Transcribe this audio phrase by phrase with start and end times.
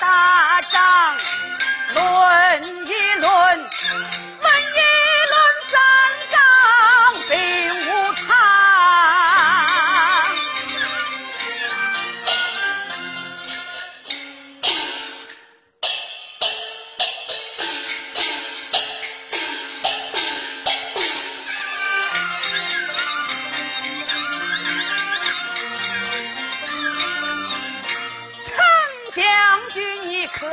[0.00, 1.16] 打仗，
[1.94, 4.78] 论一论，问一
[5.30, 5.34] 论
[5.70, 5.72] 三
[6.32, 6.34] 纲
[7.28, 7.53] 兵。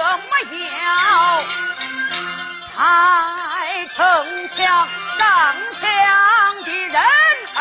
[0.04, 1.44] 我要
[2.76, 4.88] 太城墙
[5.20, 5.22] 上
[5.80, 5.84] 墙
[6.64, 6.98] 的人
[7.56, 7.60] 儿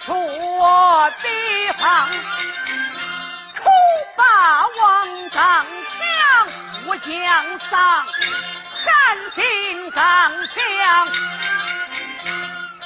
[0.00, 1.28] 说地
[1.76, 2.08] 方
[3.52, 3.60] 楚
[4.16, 5.98] 霸王张强
[6.86, 8.06] 武将丧
[8.84, 8.86] 汉
[9.34, 10.56] 信张强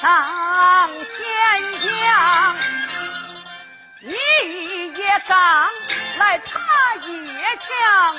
[0.01, 1.17] 张先
[2.03, 2.56] 阳
[4.01, 4.14] 你
[4.98, 5.70] 也刚
[6.21, 6.61] 来他
[6.97, 8.15] 也强，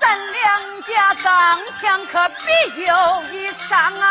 [0.00, 4.10] 咱两家刚强可别有一伤啊！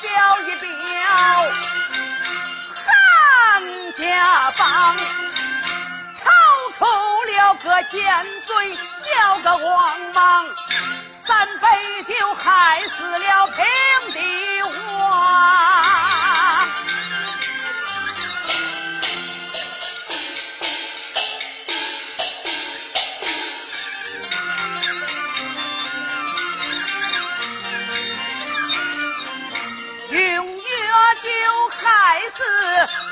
[0.00, 0.68] 表一表，
[2.74, 4.96] 汉家帮
[6.18, 6.24] 抄
[6.76, 6.84] 出
[7.32, 10.46] 了个奸贼，叫个王莽，
[11.26, 13.64] 三杯酒害死了平
[14.12, 14.43] 地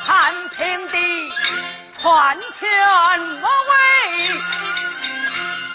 [0.05, 1.33] 汉平帝，
[2.01, 2.69] 篡权
[3.41, 3.75] 我为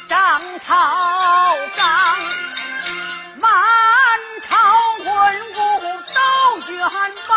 [0.08, 2.18] 张朝刚，
[3.40, 3.50] 满
[4.48, 4.56] 朝
[5.06, 5.56] 文武
[6.14, 6.20] 都
[6.72, 6.90] 冤
[7.28, 7.34] 报，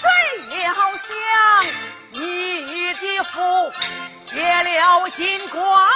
[0.00, 0.08] 谁
[0.56, 1.10] 料想
[2.10, 3.72] 你的父
[4.26, 5.88] 卸了金冠，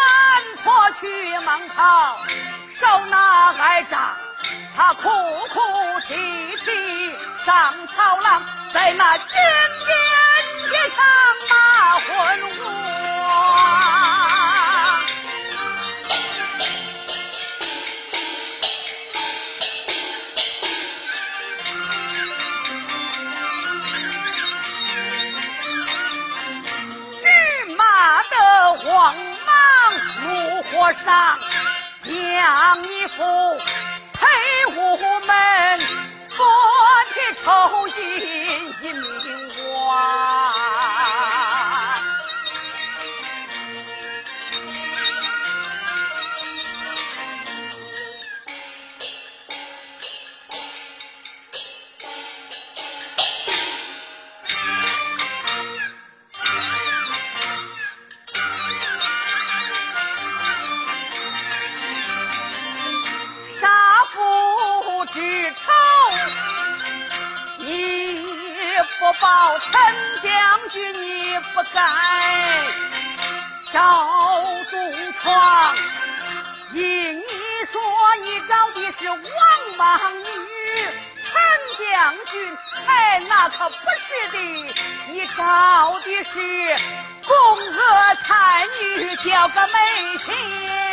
[0.63, 2.19] 脱去蟒袍，
[2.81, 4.26] 手拿哀杖。
[4.77, 5.61] 他哭哭
[6.07, 6.15] 啼
[6.65, 7.13] 啼
[7.45, 8.43] 上朝郎，
[8.73, 9.97] 在那金殿
[10.69, 10.99] 之上
[11.49, 11.55] 骂
[11.95, 12.07] 昏
[12.65, 12.67] 王。
[27.23, 27.25] 只
[27.75, 28.35] 骂得
[28.75, 29.15] 慌
[29.47, 29.55] 忙
[30.25, 30.29] 怒
[30.65, 31.39] 火上，
[32.03, 33.23] 将你父。
[37.47, 38.03] 提抽筋
[38.83, 39.07] 一命
[69.07, 69.73] 我报陈
[70.21, 71.81] 将军，你不该
[73.73, 75.77] 赵东床。
[76.73, 77.23] 因你
[77.71, 77.81] 说
[78.25, 79.21] 你找的是王
[79.77, 80.27] 莽女，
[81.23, 81.33] 陈
[81.79, 82.59] 将军，
[82.89, 84.75] 哎，那可不是的，
[85.13, 86.77] 你找的是
[87.29, 90.86] 宫娥才女，叫个梅香。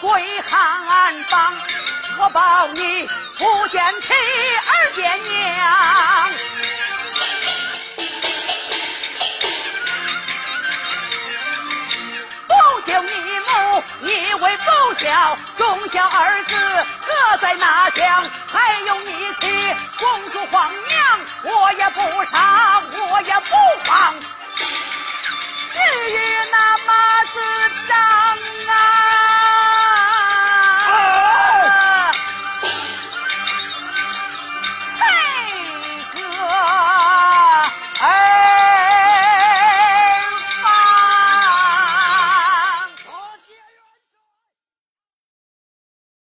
[0.00, 1.52] 归汉邦，
[2.20, 6.30] 我保你不见妻儿见娘。
[12.46, 16.54] 不救你母，你为不孝，忠孝二子
[17.06, 18.30] 各在那乡。
[18.46, 22.80] 还有你妻公主皇娘，我也不杀，
[23.10, 24.14] 我也不放